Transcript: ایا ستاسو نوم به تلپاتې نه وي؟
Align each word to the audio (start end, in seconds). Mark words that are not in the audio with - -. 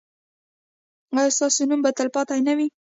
ایا 1.15 1.33
ستاسو 1.37 1.61
نوم 1.69 1.79
به 1.83 1.91
تلپاتې 1.97 2.39
نه 2.47 2.53
وي؟ 2.57 2.67